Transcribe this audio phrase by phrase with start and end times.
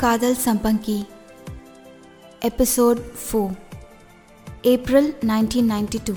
[0.00, 0.96] காதல் சம்பங்கி.
[2.40, 3.54] Episode four
[4.62, 6.14] April nineteen ninety two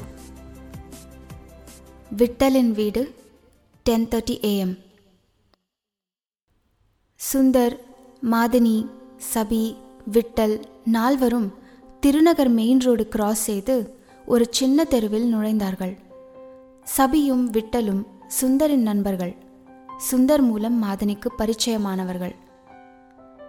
[2.17, 3.15] விட்டலின் வீடு
[3.83, 4.73] ten thirty AM
[7.19, 7.75] Sundar
[8.31, 8.75] Madhini
[9.33, 9.61] Sabi
[10.11, 11.49] Vittal நால்வரும்
[12.01, 13.77] Thirunagar main road cross செய்து
[14.25, 15.95] ஒரு சின்ன தெருவில் நுழைந்தார்கள்.
[16.97, 18.03] சபியும் விட்டலும்
[18.41, 19.35] சுந்தரின் நண்பர்கள்.
[20.11, 22.35] சுந்தர் மூலம் மாதினிக்கு பரிச்சயமானவர்கள்.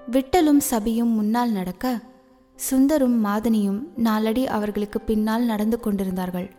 [0.06, 2.00] விட்டலும் சபியும் முன்னால் நடக்க
[2.70, 6.50] சுந்தரும் மாதனியும் நாளடி அவர்களுக்கு பின்னால் நடந்து கொண்டிருந்தார்கள்.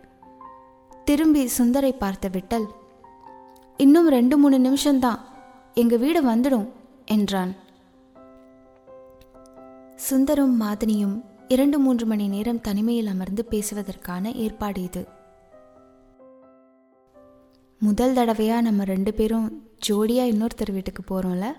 [1.04, 2.66] திரும்பி சுந்தரை பார்த்த விட்டல்
[3.76, 5.18] இன்னும் ரெண்டு மூணு நிமிஷம்தான்
[5.74, 6.68] எங்க வீடு வந்துடும்
[7.04, 7.54] என்றான்.
[10.10, 15.06] சுந்தரும் மாதினியும் இரண்டு மூன்று மணி நேரம் தனிமையில் அமர்ந்து பேசுவதற்கான ஏற்பாடு இது.
[17.78, 21.52] முதல் தடவையா நம்ம ரெண்டு பேரும் ஜோடியா இன்னொருத்தர் வீட்டுக்கு போறோம்ல?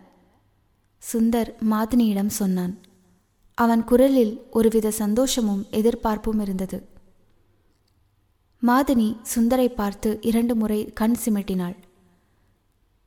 [1.11, 2.77] சுந்தர் மாதினியிடம் சொன்னான்.
[3.53, 6.87] அவன் குரலில் ஒருவித சந்தோஷமும் எதிர்பார்ப்பும் இருந்தது.
[8.63, 11.75] மாதினி சுந்தரை பார்த்து இரண்டு முறை கண் சிமிட்டினாள்.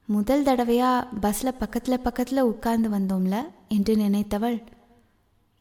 [0.06, 3.36] முதல் தடவையா பஸ்ல பக்கத்துல பக்கத்துல உட்கார்ந்து வந்தோம்ல?
[3.68, 4.62] என்று நினைத்தவள்.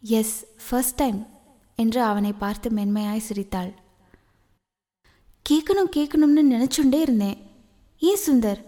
[0.02, 1.28] எஸ் ஃபர்ஸ்ட் டைம்
[1.76, 3.72] என்று அவனை பார்த்து மென்மையாய் சிரித்தாள்.
[5.50, 7.38] கேட்கணும் கேட்கணும்னு நினச்சுண்டே இருந்தேன்.
[8.00, 8.62] ஏன் சுந்தர்?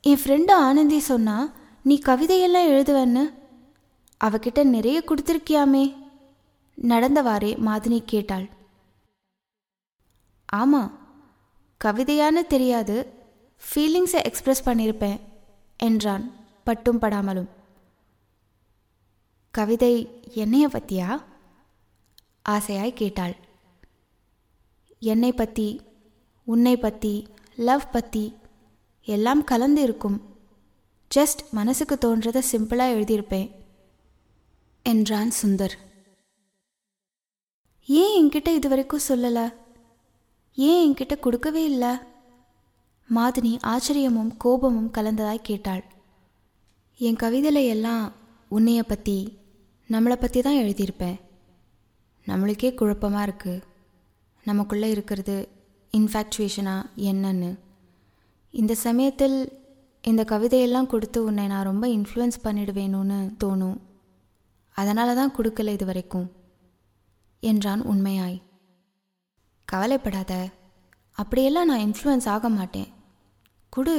[0.00, 1.52] என் ஃப்ரெண்டு ஆனந்தி சொன்னா
[1.86, 3.22] நீ கவிதையெல்லாம் எழுதுவன்னு?
[4.24, 5.94] அவகிட்ட நிறைய கொடுத்துருக்கியாமே?
[6.78, 8.48] நடந்தவாறே மாதினி கேட்டாள்.
[10.46, 10.90] ஆமாம்
[11.84, 12.96] கவிதையான்னு தெரியாது
[13.62, 15.20] ஃபீலிங்ஸை எக்ஸ்பிரஸ் பண்ணியிருப்பேன்
[15.76, 16.32] என்றான்
[16.64, 17.50] பட்டும் படாமலும்.
[19.50, 21.22] கவிதை என்னைய பத்தியா?
[22.48, 23.36] ஆசையாய் கேட்டாள்.
[24.98, 25.80] என்னை பற்றி
[26.44, 28.36] உன்னை பற்றி லவ் பற்றி
[29.02, 30.33] எல்லாம் கலந்து இருக்கும்.
[31.10, 33.50] ஜஸ்ட் மனசுக்கு தோன்றதை சிம்பிளாக எழுதியிருப்பேன்
[34.86, 35.74] என்றான் சுந்தர்.
[37.88, 39.44] ஏன் என்கிட்ட இது வரைக்கும் சொல்லலை?
[40.58, 41.92] ஏன் என்கிட்ட கொடுக்கவே இல்லை?
[43.08, 45.84] மாதினி ஆச்சரியமும் கோபமும் கலந்ததாய் கேட்டாள்.
[47.00, 48.04] என் கவிதையில எல்லாம்
[48.50, 49.18] உன்னைய பற்றி
[49.88, 51.18] நம்மளை பற்றி தான் எழுதியிருப்பேன்.
[52.26, 53.64] நம்மளுக்கே குழப்பமாக இருக்குது
[54.46, 55.36] நமக்குள்ளே இருக்கிறது
[55.92, 56.76] இன்ஃபேக்சுவேஷனா
[57.10, 57.50] என்னன்னு.
[58.54, 59.38] இந்த சமயத்தில்
[60.06, 63.78] இந்த கவிதையெல்லாம் கொடுத்து உன்னை நான் ரொம்ப இன்ஃப்ளூயன்ஸ் பண்ணிடுவேணும்னு தோணும்.
[64.70, 66.32] அதனால தான் கொடுக்கல இது வரைக்கும்
[67.40, 68.42] என்றான் உண்மையாய்.
[69.64, 70.50] கவலைப்படாத.
[71.12, 72.88] அப்படியெல்லாம் நான் இன்ஃப்ளூயன்ஸ் ஆக மாட்டேன்.
[73.68, 73.96] குடு.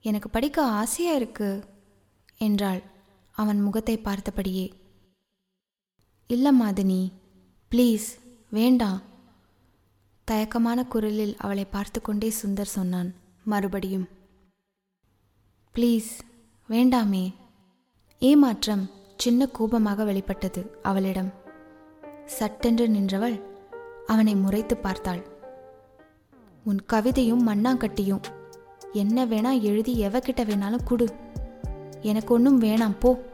[0.00, 1.64] எனக்கு படிக்க ஆசையாக இருக்கு.
[2.38, 2.82] என்றாள்
[3.32, 4.72] அவன் முகத்தை பார்த்தபடியே.
[6.26, 7.12] இல்லை மாதினி
[7.70, 8.06] ப்ளீஸ்
[8.50, 9.02] வேண்டாம்.
[10.24, 13.14] தயக்கமான குரலில் அவளை பார்த்து கொண்டே சுந்தர் சொன்னான்.
[13.44, 14.08] மறுபடியும்
[15.76, 16.10] ப்ளீஸ்
[16.68, 17.34] வேண்டாமே.
[18.18, 21.28] ஏமாற்றம் சின்ன கோபமாக வெளிப்பட்டது அவளிடம்.
[22.26, 23.36] சட்டென்று நின்றவள்
[24.06, 25.20] அவனை முறைத்து பார்த்தாள்.
[26.64, 28.22] உன் கவிதையும் மண்ணாங்கட்டியும்
[28.92, 31.08] என்ன வேணா எழுதி எவகிட்ட வேணாலும் கொடு.
[32.02, 33.24] எனக்கு ஒன்றும் வேணாம் போ.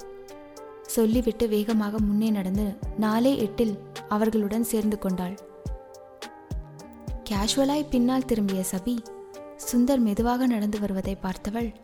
[0.86, 2.66] சொல்லிவிட்டு வேகமாக முன்னே நடந்து
[2.96, 5.38] நாலே எட்டில் அவர்களுடன் சேர்ந்து கொண்டாள்.
[7.30, 8.98] கேஷுவலாய் பின்னால் திரும்பிய சபி
[9.72, 11.74] சுந்தர் மெதுவாக நடந்து வருவதை பார்த்தவள்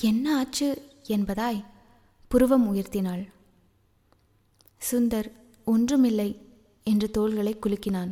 [0.00, 1.64] என்ன ஆச்சு என்பதாய்
[2.28, 3.28] புருவம் உயர்த்தினாள்.
[4.90, 5.32] சுந்தர்
[5.64, 6.48] ஒன்றுமில்லை
[6.84, 8.10] என்று தோள்களை குலுக்கினான்.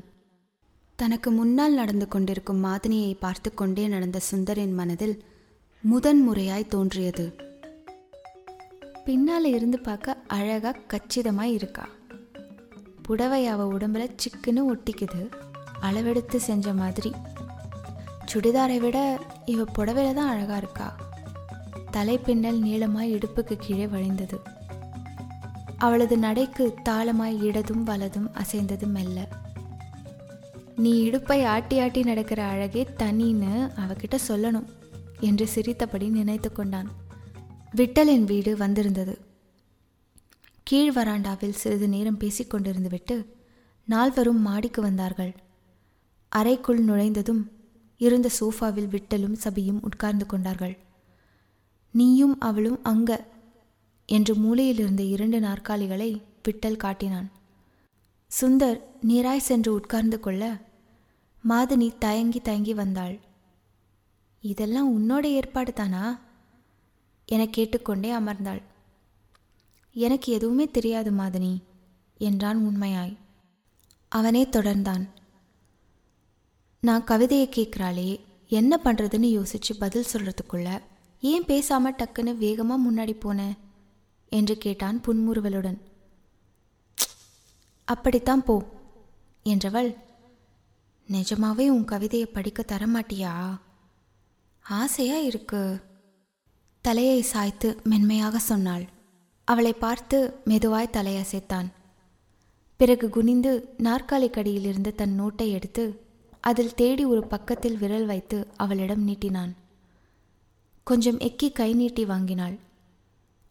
[0.97, 5.25] தனக்கு முன்னால் நடந்து கொண்டிருக்கும் மாதினியை பார்த்து கொண்டே நடந்த சுந்தரின் மனதில்
[5.81, 7.35] முதன் முறையாய் தோன்றியது.
[9.05, 11.89] பின்னால் இருந்து பார்க்க அழகா கச்சிதமாய் இருக்கா.
[13.03, 15.33] புடவை அவ உடம்புல சிக்குன்னு ஒட்டிக்குது.
[15.83, 17.13] அளவெடுத்து செஞ்ச மாதிரி.
[18.33, 21.13] சுடிதாரை விட இவ புடவையில தான் அழகா இருக்கா.
[21.97, 24.39] தலைப்பின்னல் நீளமாய் இடுப்புக்கு கீழே வழிந்தது.
[25.79, 29.29] அவளது நடைக்கு தாளமாய் இடதும் வலதும் அசைந்தது மெல்ல.
[30.77, 34.69] நீ இடுப்பை ஆட்டி ஆட்டி நடக்கிற அழகே தனின்னு அவகிட்ட சொல்லணும்
[35.21, 36.91] என்று சிரித்தபடி நினைத்து கொண்டான்.
[37.71, 39.19] விட்டலின் வீடு வந்திருந்தது.
[40.63, 43.27] கீழ் வராண்டாவில் சிறிது நேரம் பேசிக்கொண்டிருந்துவிட்டு
[43.85, 45.35] நால்வரும் மாடிக்கு வந்தார்கள்.
[46.29, 47.51] அறைக்குள் நுழைந்ததும்
[47.97, 50.79] இருந்த சோஃபாவில் விட்டலும் சபியும் உட்கார்ந்து கொண்டார்கள்.
[51.95, 53.11] நீயும் அவளும் அங்க
[54.09, 56.11] என்று மூலையிலிருந்த இரண்டு நாற்காலிகளை
[56.49, 57.29] விட்டல் காட்டினான்.
[58.41, 60.45] சுந்தர் நீராய் சென்று உட்கார்ந்து கொள்ள
[61.49, 63.17] மாதினி தயங்கி தயங்கி வந்தாள்.
[64.41, 66.05] இதெல்லாம் உன்னோட ஏற்பாடு தானா?
[67.27, 68.63] என கேட்டுக்கொண்டே அமர்ந்தாள்.
[69.97, 71.53] எனக்கு எதுவுமே தெரியாது மாதினி
[72.19, 73.15] என்றான் உண்மையாய்.
[74.09, 75.05] அவனே தொடர்ந்தான்.
[76.81, 78.09] நான் கவிதையை கேட்குறாளே
[78.49, 80.69] என்ன பண்ணுறதுன்னு யோசிச்சு பதில் சொல்கிறதுக்குள்ள
[81.31, 83.57] ஏன் பேசாமல் டக்குன்னு வேகமாக முன்னாடி போனேன்
[84.33, 85.79] என்று கேட்டான் புன்முறுவலுடன்.
[87.89, 88.57] அப்படித்தான் போ
[89.47, 89.91] என்றவள்.
[91.09, 93.33] நிஜமாவே உன் கவிதையை படிக்க தரமாட்டியா?
[94.65, 95.63] ஆசையா இருக்கு
[96.85, 98.85] தலையை சாய்த்து மென்மையாக சொன்னாள்.
[99.49, 101.69] அவளை பார்த்து மெதுவாய் தலையசைத்தான்.
[102.81, 105.85] பிறகு குனிந்து நாற்காலிக்கடியிலிருந்து தன் நோட்டை எடுத்து
[106.41, 109.53] அதில் தேடி ஒரு பக்கத்தில் விரல் வைத்து அவளிடம் நீட்டினான்.
[110.85, 112.57] கொஞ்சம் எக்கி கை நீட்டி வாங்கினாள்.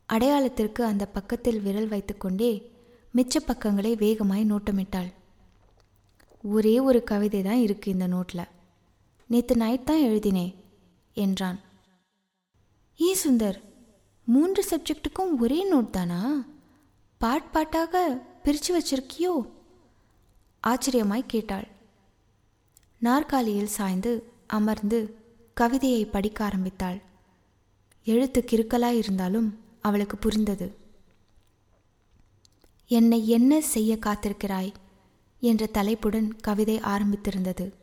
[0.10, 2.50] அடையாளத்திற்கு அந்த பக்கத்தில் விரல் வைத்துக்கொண்டே
[3.14, 5.12] மிச்ச பக்கங்களை வேகமாய் நோட்டமிட்டாள்.
[6.44, 8.52] ஒரே ஒரு கவிதை தான் இருக்கு இந்த நோட்டில்
[9.30, 10.54] நேற்று நைட் தான் எழுதினேன்
[11.14, 11.60] என்றான்.
[13.00, 13.58] ஏ சுந்தர்
[14.26, 16.46] மூன்று சப்ஜெக்ட்டுக்கும் ஒரே நோட் தானா?
[17.22, 18.04] பாட் பாட்டாக
[18.44, 19.34] பிரித்து வச்சிருக்கியோ?
[20.64, 21.68] ஆச்சரியமாய் கேட்டாள்.
[23.02, 24.12] நாற்காலியில் சாய்ந்து
[24.48, 25.00] அமர்ந்து
[25.54, 27.02] கவிதையை படிக்க ஆரம்பித்தாள்.
[28.06, 30.76] எழுத்து கிறுக்கலாய் இருந்தாலும் அவளுக்கு புரிந்தது.
[32.88, 34.74] என்னை என்ன செய்ய காத்திருக்கிறாய்?
[35.40, 37.74] என்ற தலைப்புடன் கவிதை ஆரம்பித்திருந்தது.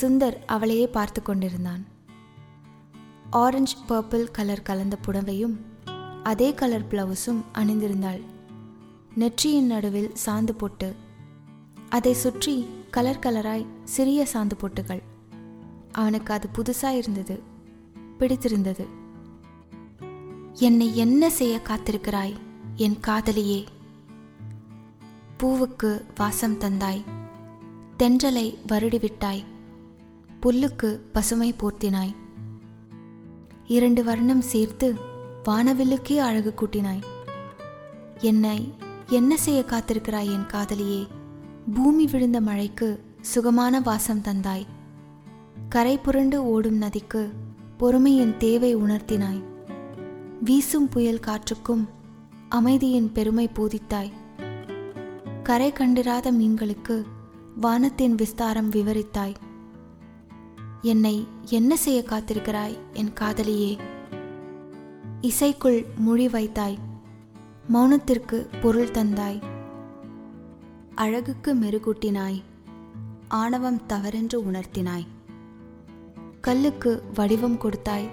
[0.00, 1.86] சுந்தர் அவளையே பார்த்து கொண்டிருந்தான்.
[3.30, 5.56] ஆரஞ்சு பர்பிள் கலர் கலந்த புடவையும்
[6.22, 8.22] அதே கலர் பிளவுஸும் அணிந்திருந்தாள்.
[9.14, 10.94] நெற்றியின் நடுவில் சாந்து போட்டு
[11.88, 15.02] அதை சுற்றி கலர் கலராய் சிறிய சாந்து போட்டுகள்.
[15.92, 17.49] அவனுக்கு அது புதுசாக இருந்தது.
[18.20, 18.84] பிடித்திருந்தது.
[20.54, 22.34] என்னை என்ன செய்ய காத்திருக்கிறாய்
[22.76, 23.60] என் காதலியே?
[25.38, 27.02] பூவுக்கு வாசம் தந்தாய்
[27.98, 29.42] தென்றலை வருடிவிட்டாய்
[30.42, 32.14] புல்லுக்கு பசுமை போர்த்தினாய்
[33.66, 34.88] இரண்டு வர்ணம் சேர்த்து
[35.44, 37.02] வானவில்லுக்கே அழகு கூட்டினாய்.
[38.20, 38.74] என்னை
[39.08, 41.02] என்ன செய்ய காத்திருக்கிறாய் என் காதலியே?
[41.74, 42.88] பூமி விழுந்த மழைக்கு
[43.20, 44.66] சுகமான வாசம் தந்தாய்.
[45.68, 47.22] கரை புரண்டு ஓடும் நதிக்கு
[47.80, 49.42] பொறுமையின் தேவை உணர்த்தினாய்.
[50.40, 51.88] வீசும் புயல் காற்றுக்கும்
[52.48, 54.10] அமைதியின் பெருமை போதித்தாய்.
[55.42, 57.04] கரை கண்டிராத மீன்களுக்கு
[57.60, 59.34] வானத்தின் விஸ்தாரம் விவரித்தாய்.
[60.82, 63.78] என்னை என்ன செய்ய காத்திருக்கிறாய் என் காதலியே?
[65.20, 66.78] இசைக்குள் மொழி வைத்தாய்.
[67.72, 69.42] மௌனத்திற்கு பொருள் தந்தாய்.
[70.94, 72.42] அழகுக்கு மெருகூட்டினாய்.
[73.28, 75.06] ஆணவம் தவறென்று உணர்த்தினாய்.
[76.40, 78.10] கல்லுக்கு வடிவம் கொடுத்தாய்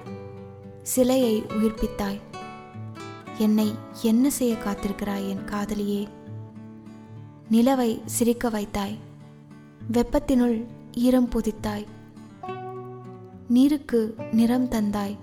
[0.82, 2.20] சிலையை உயிர்ப்பித்தாய்.
[3.38, 6.08] என்னை என்ன செய்ய காத்திருக்கிறாய் என் காதலியே?
[7.52, 8.98] நிலவை சிரிக்க வைத்தாய்
[9.92, 11.86] வெப்பத்தினுள் ஈரம் பொதித்தாய்.
[13.48, 15.16] நீருக்கு நிறம் தந்தாய்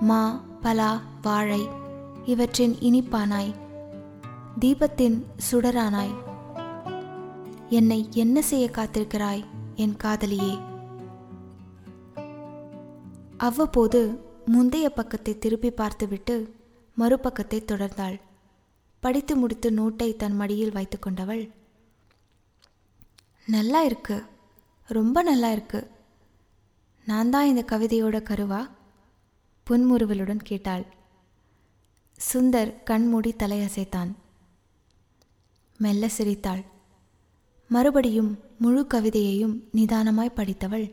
[0.00, 1.68] மா பலா வாழை
[2.24, 3.54] இவற்றின் இனிப்பானாய்
[4.60, 6.14] தீபத்தின் சுடரானாய்.
[7.68, 10.68] என்னை என்ன செய்ய காத்திருக்கிறாய் என் காதலியே?
[13.46, 14.00] அவ்வப்போது
[14.54, 16.34] முந்தைய பக்கத்தை திருப்பி பார்த்துவிட்டு
[16.96, 18.16] மறுபக்கத்தை தொடர்ந்தாள்.
[19.02, 21.44] படித்து முடித்து நோட்டை தன் மடியில் வைத்து கொண்டவள்
[23.46, 24.16] நல்லா இருக்கு
[24.88, 25.80] ரொம்ப நல்லா இருக்கு.
[27.06, 28.60] நான் தான் இந்த கவிதையோட கருவா?
[29.66, 30.84] புன்முறுவலுடன் கேட்டாள்.
[32.20, 34.10] சுந்தர் கண்மூடி தலையசைத்தான்.
[35.80, 36.62] மெல்ல சிரித்தாள்.
[37.70, 40.86] மறுபடியும் முழு கவிதையையும் நிதானமாய் படித்தவள்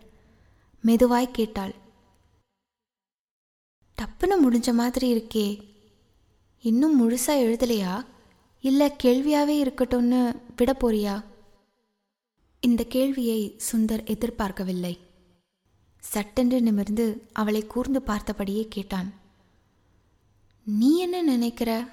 [0.83, 1.75] மெதுவாய் கேட்டாள்.
[4.01, 5.61] டப்புன்னு முடிஞ்ச மாதிரி இருக்கே.
[6.61, 8.05] இன்னும் முழுசா எழுதலையா?
[8.61, 11.23] இல்லை கேள்வியாவே இருக்கட்டும்னு விட போறியா?
[12.59, 14.99] இந்த கேள்வியை சுந்தர் எதிர்பார்க்கவில்லை.
[15.99, 19.13] சட்டென்று நிமிர்ந்து அவளை கூர்ந்து பார்த்தபடியே கேட்டான்.
[20.63, 21.89] நீ என்ன நினைக்கிற?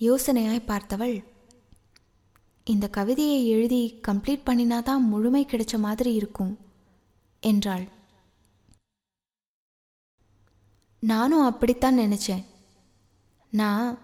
[0.00, 1.24] யோசனையாய் பார்த்தவள்
[2.64, 6.58] இந்த கவிதையை எழுதி கம்ப்ளீட் பண்ணினாதான் முழுமை கிடைச்ச மாதிரி இருக்கும்
[7.40, 7.95] என்றாள்.
[11.02, 12.44] நானும் அப்படித்தான் நினச்சேன்.
[13.52, 13.98] நான்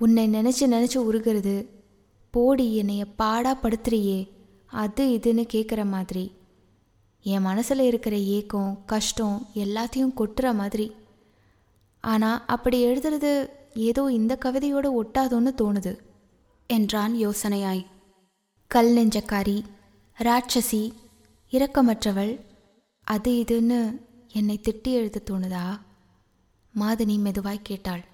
[0.00, 1.54] உன்னை நினச்சி நினச்சி உருகிறது
[2.30, 4.18] போடி என்னைய பாடா படுத்துறியே
[4.66, 6.24] அது இதுன்னு கேட்குற மாதிரி.
[7.26, 10.86] என் மனசில் இருக்கிற ஏக்கம் கஷ்டம் எல்லாத்தையும் கொட்டுற மாதிரி.
[12.00, 15.92] ஆனால் அப்படி எழுதுறது ஏதோ இந்த கவிதையோட ஒட்டாதோன்னு தோணுது
[16.66, 17.84] என்றான் யோசனையாய்.
[18.70, 19.58] கல் நெஞ்சக்காரி
[20.18, 20.92] ராட்சசி
[21.52, 22.40] இரக்கமற்றவள்
[23.06, 23.80] அது இதுன்னு
[24.32, 25.66] என்னை திட்டி எழுத தோணுதா?
[26.80, 28.04] மாதினி மெதுவாய் கேட்டாள்.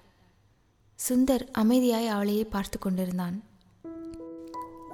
[1.09, 3.43] சுந்தர் அமைதியாய் அவளையே பார்த்து கொண்டிருந்தான்.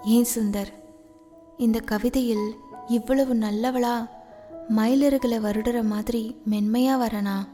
[0.03, 0.73] ஏன் சுந்தர்?
[1.57, 2.55] இந்த கவிதையில்
[2.87, 4.09] இவ்வளவு நல்லவளா?
[4.75, 7.47] மயிலறுகளை வருடுற மாதிரி மென்மையா வரனா?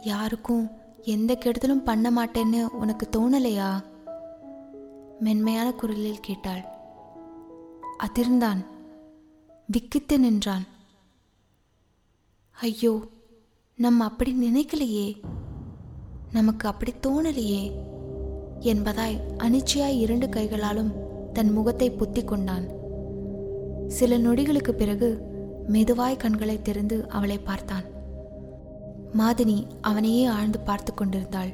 [0.00, 0.70] யாருக்கும்
[1.02, 3.84] எந்த கெடுதலும் பண்ண மாட்டேன்னு உனக்கு தோணலையா?
[5.20, 6.64] மென்மையான குரலில் கேட்டாள்.
[7.98, 8.64] அதிர்ந்தான்.
[9.72, 10.66] விக்கித்து நின்றான்.
[12.50, 13.06] ஐயோ
[13.78, 15.20] நம்ம அப்படி நினைக்கலையே.
[16.32, 17.72] நமக்கு அப்படி தோணலையே.
[18.60, 20.92] என்பதாய் அனிச்சையாய் இரண்டு கைகளாலும்
[21.32, 22.68] தன் முகத்தை புத்தி கொண்டான்.
[23.88, 25.22] சில நொடிகளுக்கு பிறகு
[25.68, 27.84] மெதுவாய் கண்களை திறந்து அவளை பார்த்தான்.
[29.18, 31.50] மாதினி அவனையே ஆழ்ந்து பார்த்து கொண்டிருந்தாள்.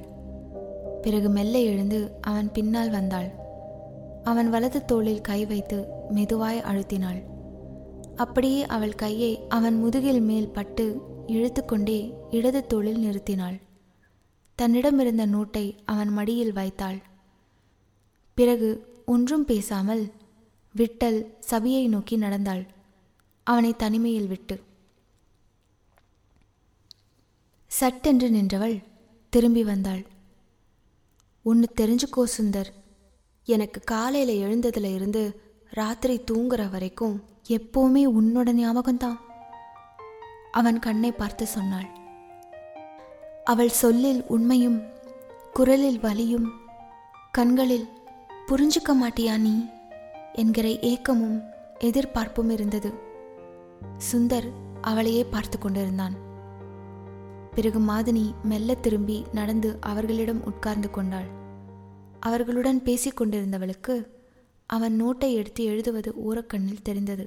[1.03, 3.31] பிறகு மெல்ல எழுந்து அவன் பின்னால் வந்தாள்.
[4.23, 7.23] அவன் வலது தோளில் கை வைத்து மெதுவாய் அழுத்தினாள்.
[8.17, 13.61] அப்படியே அவள் கையை அவன் முதுகில் மேல் பட்டு இழுத்துக்கொண்டே இடது தோளில் நிறுத்தினாள்.
[14.63, 16.99] தன்னிடமிருந்த நோட்டை அவன் மடியில் வைத்தாள்.
[18.35, 20.13] பிறகு ஒன்றும் பேசாமல்
[20.75, 22.67] விட்டல் சபியை நோக்கி நடந்தாள்.
[23.43, 24.63] அவனை தனிமையில் விட்டு.
[27.67, 28.83] சட்டென்று நின்றவள்
[29.29, 30.07] திரும்பி வந்தாள்.
[31.43, 32.71] ஒன்று தெரிஞ்சுக்கோ சுந்தர்.
[33.45, 35.41] எனக்கு காலையில் எழுந்ததுல இருந்து
[35.71, 39.19] ராத்திரி தூங்குற வரைக்கும் எப்போவுமே உன்னோட ஞாபகம்தான்.
[40.55, 41.89] அவன் கண்ணை பார்த்து சொன்னாள்.
[43.45, 44.83] அவள் சொல்லில் உண்மையும்
[45.53, 46.53] குரலில் வலியும்
[47.31, 47.89] கண்களில்
[48.49, 49.55] புரிஞ்சுக்க மாட்டியா நீ?
[50.33, 51.43] என்கிற ஏக்கமும்
[51.79, 52.93] எதிர்பார்ப்பும் இருந்தது.
[54.13, 54.49] சுந்தர்
[54.81, 56.17] அவளையே பார்த்து கொண்டிருந்தான்.
[57.55, 61.31] பிறகு மாதினி மெல்ல திரும்பி நடந்து அவர்களிடம் உட்கார்ந்து கொண்டாள்.
[62.21, 64.07] அவர்களுடன் பேசிக் கொண்டிருந்தவளுக்கு
[64.67, 67.27] அவன் நோட்டை எடுத்து எழுதுவது ஓரக்கண்ணில் தெரிந்தது.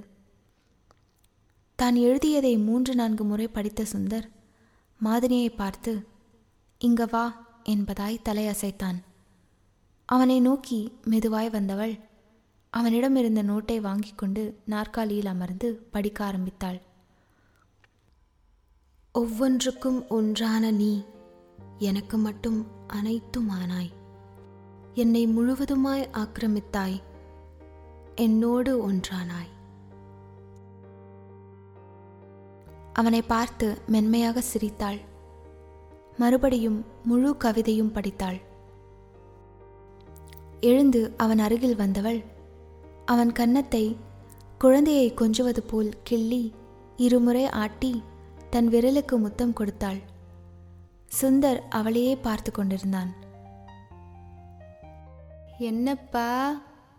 [1.79, 4.29] தான் எழுதியதை மூன்று நான்கு முறை படித்த சுந்தர்
[5.03, 6.07] மாதினியை பார்த்து
[6.79, 9.03] இங்க வா என்பதாய் தலையசைத்தான்.
[10.05, 11.93] அவனை நோக்கி மெதுவாய் வந்தவள்
[12.73, 16.81] அவனிடமிருந்த நோட்டை வாங்கி கொண்டு நாற்காலியில் அமர்ந்து படிக்க ஆரம்பித்தாள்.
[19.11, 21.03] ஒவ்வொன்றுக்கும் ஒன்றான நீ
[21.77, 23.91] எனக்கு மட்டும் அனைத்துமானாய்.
[24.93, 27.01] என்னை முழுவதுமாய் ஆக்கிரமித்தாய்.
[28.15, 29.55] என்னோடு ஒன்றானாய்.
[32.99, 34.99] அவனை பார்த்து மென்மையாக சிரித்தாள்.
[36.17, 38.39] மறுபடியும் முழு கவிதையும் படித்தாள்.
[40.61, 42.19] எழுந்து அவன் அருகில் வந்தவள்
[43.05, 43.83] அவன் கன்னத்தை
[44.57, 46.43] குழந்தையை கொஞ்சுவது போல் கிள்ளி
[46.97, 47.91] இருமுறை ஆட்டி
[48.49, 49.99] தன் விரலுக்கு முத்தம் கொடுத்தாள்.
[51.21, 53.11] சுந்தர் அவளையே பார்த்து கொண்டிருந்தான்.
[55.69, 56.29] என்னப்பா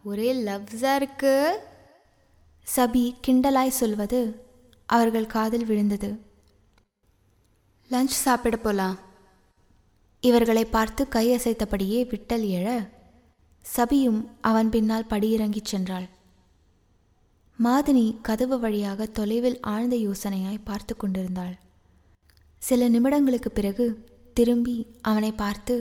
[0.04, 1.34] ஒரே லவ்ஸா இருக்கு?
[2.66, 4.20] சபி கிண்டலாய் சொல்வது
[4.88, 6.10] அவர்கள் காதில் விழுந்தது.
[7.90, 8.96] லஞ்ச் சாப்பிட போலாம்
[10.22, 12.68] இவர்களை பார்த்து கையசைத்தபடியே விட்டல் எழ
[13.64, 16.06] சபியும் அவன் பின்னால் படியிறங்கிச் சென்றாள்.
[17.58, 21.54] மாதினி கதவு வழியாக தொலைவில் ஆழ்ந்த யோசனையாய் பார்த்து கொண்டிருந்தாள்.
[22.62, 23.86] சில நிமிடங்களுக்கு பிறகு
[24.34, 25.74] திரும்பி அவனை பார்த்து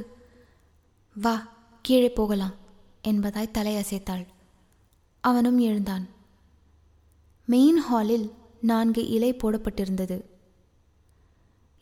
[1.15, 1.35] வா
[1.81, 2.55] கீழே போகலாம்
[3.03, 4.25] என்பதாய் தலையசைத்தாள்.
[5.23, 6.05] அவனும் எழுந்தான்.
[7.47, 8.27] மெயின் ஹாலில்
[8.69, 10.17] நான்கு இலை போடப்பட்டிருந்தது.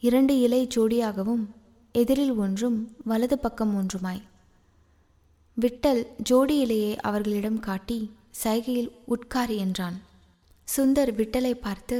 [0.03, 1.43] இரண்டு இலை ஜோடியாகவும்
[1.95, 2.77] எதிரில் ஒன்றும்
[3.09, 4.21] வலது பக்கம் ஒன்றுமாய்.
[5.57, 7.99] விட்டல் ஜோடி இலையை அவர்களிடம் காட்டி
[8.43, 9.97] சைகையில் உட்காரி என்றான்.
[10.67, 11.97] சுந்தர் விட்டலை பார்த்து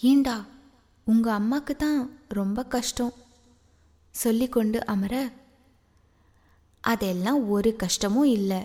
[0.00, 0.36] ஏண்டா
[1.06, 2.00] உங்க அம்மாக்கு தான்
[2.38, 3.14] ரொம்ப கஷ்டம்
[4.14, 5.14] சொல்லிக்கொண்டு அமர
[6.84, 8.60] அதெல்லாம் ஒரு கஷ்டமும் இல்லை.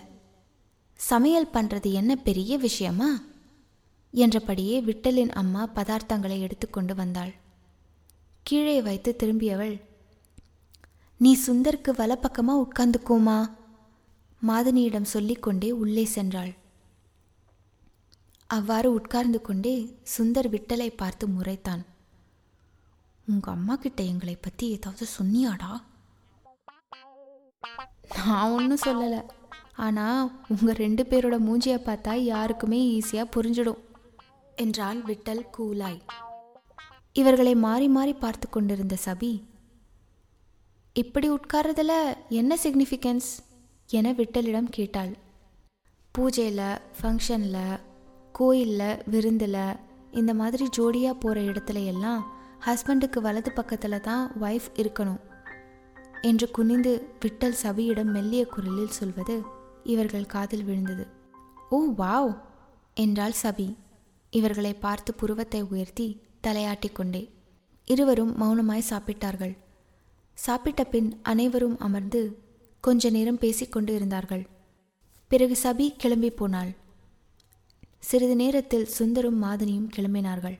[1.00, 3.10] சமையல் பண்ணுறது என்ன பெரிய விஷயமா?
[4.14, 7.32] என்றபடியே விட்டலின் அம்மா பதார்த்தங்களை எடுத்துக்கொண்டு வந்தாள்.
[8.46, 9.74] கீழே வைத்து திரும்பியவள்
[11.20, 13.38] நீ சுந்தருக்கு வலப்பக்கமா உட்கார்ந்துக்கோமா?
[14.42, 16.52] மாதினியிடம் சொல்லிக்கொண்டே உள்ளே சென்றாள்.
[18.46, 19.74] அவ்வாறு உட்கார்ந்து கொண்டே
[20.14, 21.82] சுந்தர் விட்டலை பார்த்து முறைத்தான்.
[23.28, 25.72] உங்க அம்மா கிட்ட எங்களை பத்தி ஏதாவது சொன்னியாடா?
[28.16, 29.20] நான் ஒன்றும் சொல்லலை.
[29.76, 33.80] ஆனால் உங்கள் ரெண்டு பேரோட மூஞ்சியை பார்த்தா யாருக்குமே ஈஸியாக புரிஞ்சிடும்.
[34.56, 36.00] என்றாள் விட்டல் கூலாய்.
[37.12, 39.32] இவர்களை மாறி மாறி பார்த்து கொண்டிருந்த சபி
[40.92, 41.92] இப்படி உட்கார்றதுல
[42.28, 43.30] என்ன சிக்னிஃபிகன்ஸ்
[43.86, 45.12] என விட்டலிடம் கேட்டாள்.
[46.14, 47.80] பூஜையில் ஃபங்க்ஷனில்
[48.32, 49.78] கோயிலில் விருந்தில்
[50.10, 52.22] இந்த மாதிரி ஜோடியாக போகிற இடத்துல எல்லாம்
[52.66, 55.20] ஹஸ்பண்டுக்கு வலது பக்கத்தில் தான் ஒய்ஃப் இருக்கணும்
[56.22, 59.42] என்று குனிந்து விட்டல் சபியிடம் மெல்லிய குரலில் சொல்வது
[59.84, 61.06] இவர்கள் காதில் விழுந்தது.
[61.70, 62.38] ஓ வாவ்
[62.94, 63.68] என்றாள் சபி.
[64.38, 66.06] இவர்களை பார்த்து புருவத்தை உயர்த்தி
[66.46, 67.22] தலையாட்டி கொண்டே.
[67.88, 69.54] இருவரும் மௌனமாய் சாப்பிட்டார்கள்.
[70.38, 72.20] சாப்பிட்ட பின் அனைவரும் அமர்ந்து
[72.80, 74.44] கொஞ்ச நேரம் பேசிக்கொண்டு இருந்தார்கள்.
[75.28, 76.72] பிறகு சபி கிளம்பி போனாள்.
[77.98, 80.56] சிறிது நேரத்தில் சுந்தரும் மாதினியும் கிளம்பினார்கள்.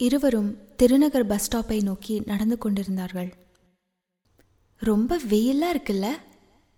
[0.00, 0.50] இருவரும்
[0.82, 3.30] திருநகர் பஸ் ஸ்டாப்பை நோக்கி நடந்து கொண்டிருந்தார்கள்.
[4.82, 6.08] ரொம்ப வெயிலா இருக்குல்ல?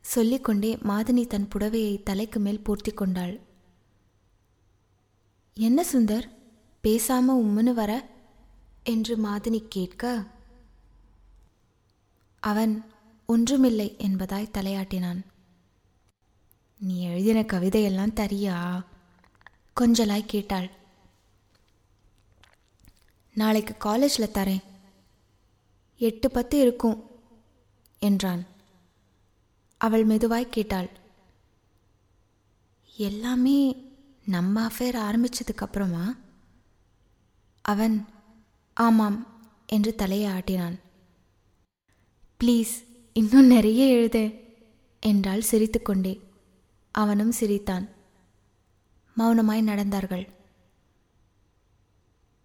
[0.04, 3.34] சொல்லிக்கொண்டே மாதினி தன் புடவையை தலைக்கு மேல் போர்த்தி கொண்டாள்.
[5.60, 6.30] என்ன சுந்தர்?
[6.82, 8.08] பேசாம உம்முன்னு வர?
[8.84, 10.24] என்று மாதினி கேட்க
[12.40, 12.84] அவன்
[13.26, 15.20] ஒன்றுமில்லை என்பதாய் தலையாட்டினான்.
[16.78, 18.84] நீ எழுதின கவிதையெல்லாம் தரியா?
[19.80, 20.70] கொஞ்சலாய் கேட்டாள்.
[23.34, 24.62] நாளைக்கு காலேஜில் தரேன்.
[25.98, 27.10] எட்டு பத்து இருக்கும்
[27.98, 28.46] என்றான்.
[29.76, 30.90] அவள் மெதுவாய் கேட்டாள்.
[32.96, 33.89] எல்லாமே
[34.24, 36.16] நம்ம அஃபேர் ஆரம்பித்ததுக்கப்புறமா
[37.62, 38.06] அவன்
[38.74, 39.26] ஆமாம்
[39.66, 40.78] என்று தலையை ஆட்டினான்.
[42.44, 44.44] ப்ளீஸ் இன்னும் நிறைய எழுது
[45.00, 46.20] என்றாள் சிரித்துக்கொண்டே.
[46.90, 47.88] அவனும் சிரித்தான்.
[49.16, 50.28] மௌனமாய் நடந்தார்கள்.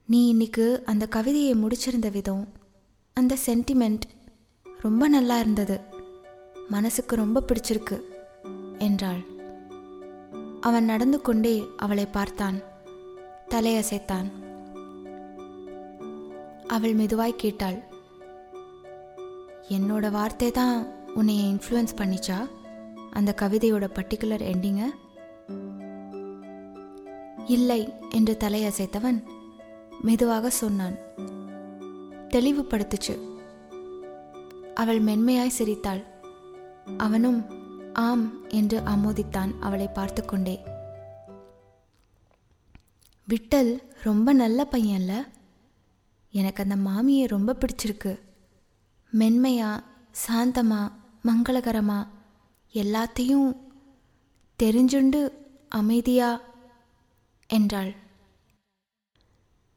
[0.05, 2.53] நீ இன்னைக்கு அந்த கவிதையை முடிச்சிருந்த விதம்
[3.13, 4.01] அந்த சென்டிமெண்ட்
[4.63, 5.79] ரொம்ப நல்லா இருந்தது.
[6.70, 8.01] மனசுக்கு ரொம்ப பிடிச்சிருக்கு
[8.77, 9.35] என்றாள்.
[10.68, 12.58] அவன் நடந்து கொண்டே அவளை பார்த்தான்.
[13.50, 14.28] தலையசைத்தான்.
[16.68, 17.78] அவள் மெதுவாய் கேட்டாள்
[19.70, 20.78] என்னோட வார்த்தை தான்
[21.16, 22.50] உன்னை இன்ஃப்ளூயன்ஸ் பண்ணிச்சா?
[23.12, 24.84] அந்த கவிதையோட பர்டிகுலர் எண்டிங்க
[27.46, 29.20] இல்லை என்று தலையசைத்தவன்
[30.02, 30.98] மெதுவாக சொன்னான்.
[32.30, 33.16] தெளிவுபடுத்துச்சு.
[34.74, 36.02] அவள் மென்மையாய் சிரித்தாள்.
[36.98, 37.55] அவனும்
[37.96, 40.64] ஆம் என்று ஆமோதித்தான் அவளை பார்த்து கொண்டே
[43.28, 45.28] விட்டல் ரொம்ப நல்ல பையன்ல?
[46.32, 48.20] எனக்கு அந்த மாமியை ரொம்ப பிடிச்சிருக்கு.
[49.20, 49.84] மென்மையா
[50.28, 50.92] சாந்தமா
[51.24, 52.08] மங்களகரமா
[52.74, 53.58] எல்லாத்தையும்
[54.64, 55.30] தெரிஞ்சுண்டு
[55.70, 56.42] அமைதியா
[57.48, 57.96] என்றாள்.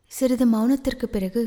[0.06, 1.42] சிறிது மௌனத்திற்கு பிறகு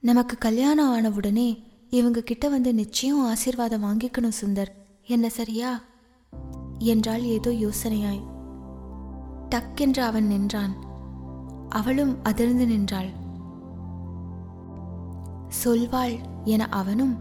[0.00, 4.79] நமக்கு கல்யாணம் ஆனவுடனே இவங்க கிட்ட வந்து நிச்சயம் ஆசீர்வாதம் வாங்கிக்கணும் சுந்தர்.
[5.10, 5.80] என்ன சரியா?
[6.78, 8.20] என்றாள் ஏதோ யோசனையாய்.
[9.50, 10.74] டக்கென்று அவன் நின்றான்.
[11.68, 13.08] அவளும் அதிர்ந்து நின்றாள்.
[15.64, 17.16] சொல்வாள் என அவனும்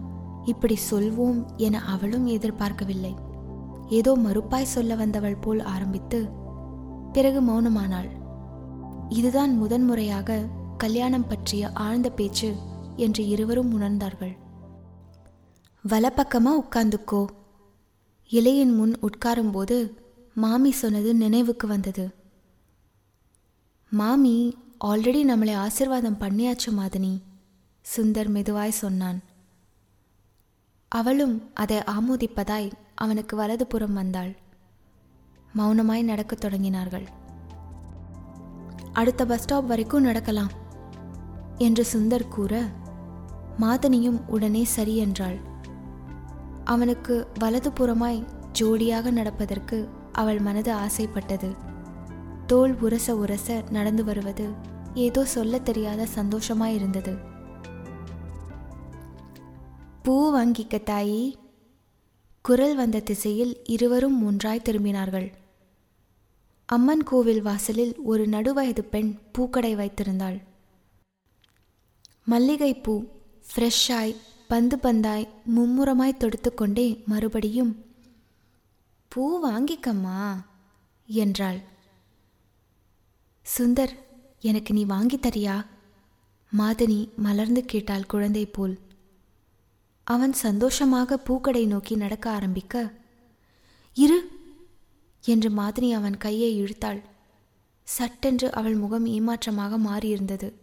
[0.45, 3.15] இப்படி சொல்வோம் என அவளும் எதிர்பார்க்கவில்லை.
[3.89, 6.29] ஏதோ மறுப்பாய் சொல்ல வந்தவள் போல் ஆரம்பித்து
[7.11, 8.09] பிறகு மௌனமானாள்.
[9.09, 10.45] இதுதான் முதன்முறையாக
[10.77, 12.55] கல்யாணம் பற்றிய ஆழ்ந்த பேச்சு
[12.95, 14.37] என்று இருவரும் உணர்ந்தார்கள்.
[15.83, 17.25] வலப்பக்கமா உட்கார்ந்துக்கோ
[18.31, 19.93] இலையின் முன் உட்காரும்போது
[20.33, 22.13] மாமி சொன்னது நினைவுக்கு வந்தது.
[23.89, 27.21] மாமி ஆல்ரெடி நம்மளை ஆசிர்வாதம் பண்ணியாச்சு மாதினி
[27.95, 29.19] சுந்தர் மெதுவாய் சொன்னான்.
[30.87, 34.37] அவளும் அதை ஆமோதிப்பதாய் அவனுக்கு வலதுபுறம் வந்தாள்.
[35.57, 37.07] மௌனமாய் நடக்கத் தொடங்கினார்கள்.
[38.93, 40.51] அடுத்த பஸ் ஸ்டாப் வரைக்கும் நடக்கலாம்
[41.57, 42.65] என்று சுந்தர் கூற
[43.59, 45.37] மாதனியும் உடனே சரி என்றாள்.
[46.69, 48.27] அவனுக்கு வலதுபுறமாய்
[48.59, 51.55] ஜோடியாக நடப்பதற்கு அவள் மனது ஆசைப்பட்டது.
[52.47, 54.49] தோல் உரச உரச நடந்து வருவது
[54.93, 57.17] ஏதோ சொல்லத் தெரியாத சந்தோஷமாய் இருந்தது.
[60.03, 61.33] பூ வாங்கிக்க தாயி.
[62.41, 65.33] குரல் வந்த திசையில் இருவரும் ஒன்றாய் திரும்பினார்கள்.
[66.65, 70.41] அம்மன் கோவில் வாசலில் ஒரு நடுவயது பெண் பூக்கடை வைத்திருந்தாள்.
[72.23, 73.03] மல்லிகைப்பூ
[73.49, 74.15] ஃப்ரெஷ்ஷாய்
[74.49, 77.85] பந்து பந்தாய் மும்முரமாய் தொடுத்துக்கொண்டே மறுபடியும்
[79.07, 80.45] பூ வாங்கிக்கம்மா
[81.07, 81.59] என்றாள்.
[83.57, 83.93] சுந்தர்
[84.39, 85.65] எனக்கு நீ வாங்கித் தரியா?
[86.57, 88.79] மாதனி மலர்ந்து கேட்டாள் குழந்தை போல்.
[90.03, 92.93] அவன் சந்தோஷமாக பூக்கடை நோக்கி நடக்க ஆரம்பிக்க
[93.93, 94.19] இரு
[95.25, 97.01] என்று மாதினி அவன் கையை இழுத்தாள்.
[97.83, 100.53] சட்டென்று அவள் முகம் ஏமாற்றமாக மாறியிருந்தது.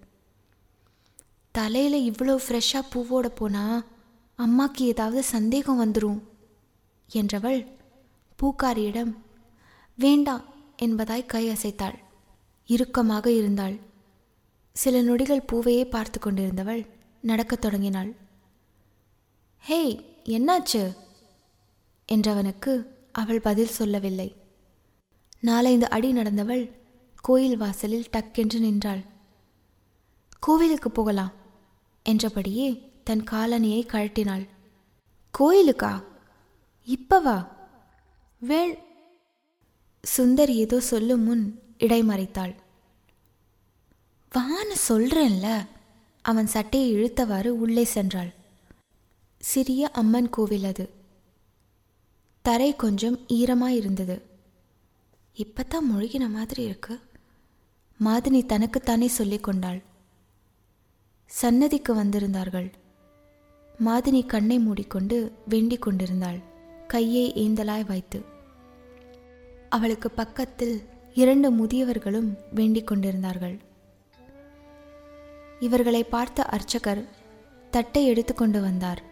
[1.59, 3.65] தலையில் இவ்வளோ ஃப்ரெஷ்ஷாக பூவோட போனா
[4.39, 6.19] அம்மாக்கு ஏதாவது சந்தேகம் வந்துடும்
[7.11, 7.61] என்றவள்
[8.39, 9.13] பூக்காரியிடம்
[9.99, 10.45] வேண்டாம்
[10.79, 11.95] என்பதாய் கை அசைத்தாள்.
[12.69, 13.77] இறுக்கமாக இருந்தாள்.
[14.77, 16.83] சில நொடிகள் பூவையே பார்த்து கொண்டிருந்தவள்
[17.23, 18.11] நடக்கத் தொடங்கினாள்.
[19.65, 19.95] ஹேய்
[20.37, 20.83] என்னாச்சு?
[22.09, 22.73] என்றவனுக்கு
[23.13, 24.29] அவள் பதில் சொல்லவில்லை.
[25.41, 26.65] நாலைந்து அடி நடந்தவள்
[27.25, 29.03] கோயில் வாசலில் டக்கென்று நின்றாள்.
[30.39, 31.35] கோவிலுக்கு போகலாம்
[32.07, 34.49] என்றபடியே தன் காலணியை கழட்டினாள்.
[35.31, 36.05] கோயிலுக்கா?
[36.87, 37.49] இப்பவா?
[38.39, 38.79] வேள்.
[40.17, 42.55] சுந்தர் ஏதோ சொல்லும் முன் இடைமறைத்தாள்.
[44.35, 45.67] வான்னு சொல்றேன்ல.
[46.23, 48.35] அவன் சட்டையை இழுத்தவாறு உள்ளே சென்றாள்.
[49.39, 50.91] சிறிய அம்மன் கோவில் அது.
[52.43, 54.23] தரை கொஞ்சம் ஈரமாயிருந்தது.
[55.35, 57.01] இப்பத்தான் முழுகின மாதிரி இருக்கு.
[58.05, 59.83] மாதினி தனக்குத்தானே சொல்லிக் கொண்டாள்.
[61.31, 62.69] சன்னதிக்கு வந்திருந்தார்கள்.
[63.85, 66.39] மாதினி கண்ணை மூடிக்கொண்டு வேண்டிக் கொண்டிருந்தாள்.
[66.87, 68.25] கையை ஏந்தலாய் வைத்து.
[69.69, 70.83] அவளுக்கு பக்கத்தில்
[71.15, 73.57] இரண்டு முதியவர்களும் வேண்டிக் கொண்டிருந்தார்கள்.
[75.61, 77.03] இவர்களை பார்த்த அர்ச்சகர்
[77.71, 79.03] தட்டை எடுத்துக்கொண்டு வந்தார்.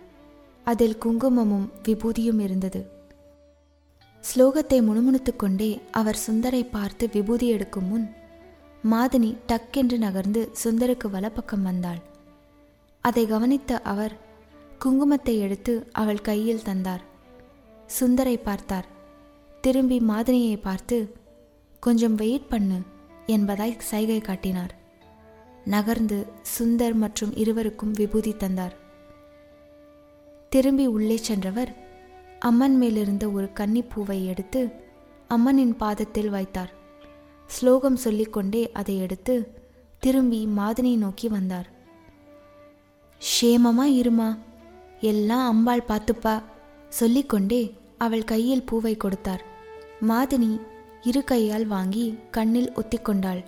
[0.64, 2.80] அதில் குங்குமமும் விபூதியும் இருந்தது.
[4.24, 8.06] ஸ்லோகத்தை முணுமுணுத்துக்கொண்டே அவர் சுந்தரை பார்த்து விபூதி எடுக்கும் முன்
[8.90, 12.00] மாதினி டக்கென்று நகர்ந்து சுந்தருக்கு வலப்பக்கம் வந்தாள்.
[13.00, 14.14] அதை கவனித்த அவர்
[14.84, 17.02] குங்குமத்தை எடுத்து அவள் கையில் தந்தார்.
[18.00, 18.86] சுந்தரை பார்த்தார்.
[19.60, 21.14] திரும்பி மாதினியை பார்த்து
[21.80, 22.78] கொஞ்சம் வெயிட் பண்ணு
[23.26, 24.74] என்பதாய் சைகை காட்டினார்.
[25.64, 26.26] நகர்ந்து
[26.58, 28.74] சுந்தர் மற்றும் இருவருக்கும் விபூதி தந்தார்.
[30.48, 31.72] திரும்பி உள்ளே சென்றவர்
[32.38, 34.60] அம்மன் மேலிருந்த ஒரு கன்னிப்பூவை எடுத்து
[35.28, 36.72] அம்மனின் பாதத்தில் வைத்தார்.
[37.46, 39.52] ஸ்லோகம் சொல்லிக்கொண்டே அதை எடுத்து
[39.98, 41.68] திரும்பி மாதினியை நோக்கி வந்தார்.
[43.20, 44.38] ஷேமமா இருமா?
[45.00, 46.42] எல்லாம் அம்பாள் பார்த்துப்பா
[46.88, 49.42] சொல்லிக்கொண்டே அவள் கையில் பூவை கொடுத்தார்.
[50.00, 50.60] மாதினி
[51.02, 53.42] இரு கையால் வாங்கி கண்ணில் ஒத்திக்கொண்டாள்.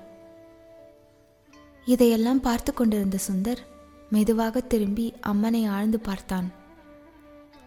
[1.85, 3.61] இதையெல்லாம் பார்த்து கொண்டிருந்த சுந்தர்
[4.11, 6.49] மெதுவாக திரும்பி அம்மனை ஆழ்ந்து பார்த்தான்.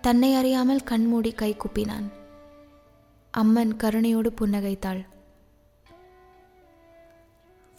[0.02, 2.08] தன்னை அறியாமல் கண்மூடி கை குப்பினான்.
[3.32, 5.02] அம்மன் கருணையோடு புன்னகைத்தாள்.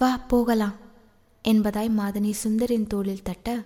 [0.00, 0.76] வா போகலாம்.
[1.44, 3.62] என்பதாய் மாதனி சுந்தரின் தோளில் தட்ட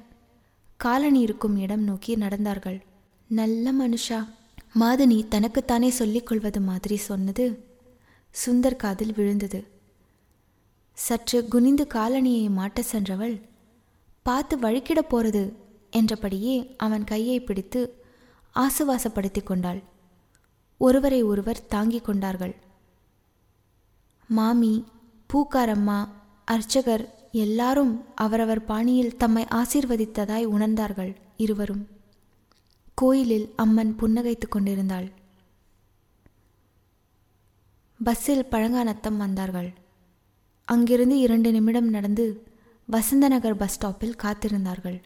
[0.77, 2.79] காலனி இருக்கும் இடம் நோக்கி நடந்தார்கள்.
[3.27, 4.19] நல்ல மனுஷா
[4.81, 7.45] மாதனி தனக்குத்தானே சொல்லிக் கொள்வது மாதிரி சொன்னது
[8.47, 9.61] சுந்தர் காதில் விழுந்தது.
[10.93, 13.37] சற்று குனிந்து காலனியை மாட்ட சென்றவள்
[14.23, 15.45] பார்த்து வழுக்கிட போறது
[15.91, 17.81] என்றபடியே அவன் கையை பிடித்து
[18.55, 19.83] ஆசுவாசப்படுத்தி கொண்டாள்.
[20.77, 22.57] ஒருவரை ஒருவர் தாங்கிக் கொண்டார்கள்.
[24.29, 24.75] மாமி
[25.33, 26.01] பூக்காரம்மா
[26.45, 31.89] அர்ச்சகர் எல்லாரும் அவரவர் பாணியில் தம்மை ஆசீர்வதித்ததாய் உணர்ந்தார்கள் இருவரும்.
[32.95, 35.11] கோயிலில் அம்மன் புன்னகைத்து கொண்டிருந்தாள்.
[38.05, 39.73] பஸ்ஸில் பழங்கானத்தம் வந்தார்கள்.
[40.65, 42.47] அங்கிருந்து இரண்டு நிமிடம் நடந்து
[42.87, 45.03] வசந்தநகர் பஸ் ஸ்டாப்பில் காத்திருந்தார்கள்.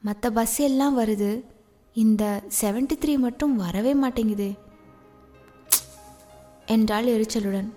[0.00, 1.44] மற்ற பஸ் எல்லாம் வருது.
[1.94, 4.54] இந்த செவன்டி த்ரீ மட்டும் வரவே மாட்டேங்குது.
[6.66, 7.70] என்றாள் எரிச்சலுடன்.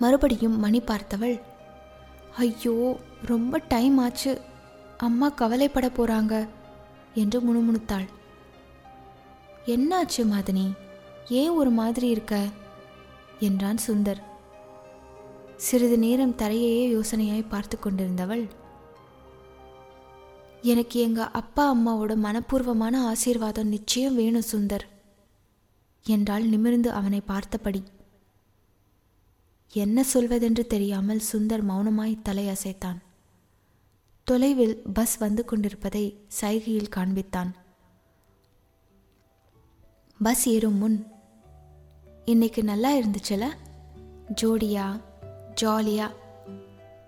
[0.00, 1.36] மறுபடியும் மணி பார்த்தவள்
[2.36, 2.74] ஐயோ
[3.26, 4.32] ரொம்ப டைம் ஆச்சு.
[4.98, 6.34] அம்மா கவலைப்பட போறாங்க
[7.14, 8.06] என்று முணுமுணுத்தாள்.
[9.66, 10.66] என்னாச்சு மாதினி?
[11.28, 12.34] ஏன் ஒரு மாதிரி இருக்க?
[13.40, 14.20] என்றான் சுந்தர்.
[15.56, 18.44] சிறிது நேரம் தரையையே யோசனையாய் பார்த்து கொண்டிருந்தவள்
[20.62, 24.86] எனக்கு எங்க அப்பா அம்மாவோட மனப்பூர்வமான ஆசீர்வாதம் நிச்சயம் வேணும் சுந்தர்
[26.06, 27.82] என்றாள் நிமிர்ந்து அவனை பார்த்தபடி.
[29.72, 32.96] என்ன சொல்வதென்று தெரியாமல் சுந்தர் மௌனமாய் தலையசைத்தான்.
[34.24, 37.50] தொலைவில் பஸ் வந்து கொண்டிருப்பதை சைகையில் காண்பித்தான்.
[40.22, 41.06] பஸ் ஏறும் முன்
[42.24, 43.48] இன்னைக்கு நல்லா இருந்துச்சுல?
[44.42, 45.00] ஜோடியா
[45.60, 46.10] ஜாலியா?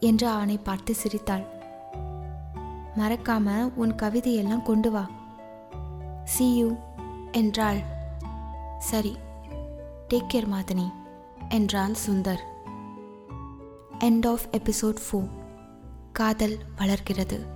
[0.01, 1.45] என்று அவனை பார்த்து சிரித்தாள்.
[2.97, 5.11] மறக்காம உன் கவிதையெல்லாம் கொண்டு வா.
[6.25, 6.77] சி யூ
[7.33, 7.81] என்றாள்.
[8.79, 9.17] சரி
[10.09, 10.93] டேக் கேர் மாதனி
[11.49, 12.51] என்றான் Sundar.
[14.05, 15.29] End of episode four
[16.13, 17.47] காதல் வளர்கிறது.